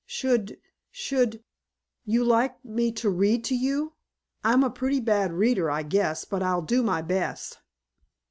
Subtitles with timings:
[0.07, 0.57] Should
[0.89, 1.43] should
[2.05, 3.93] you like me to read to you?
[4.43, 7.59] I'm a pretty bad reader, I guess, but I'll do my best."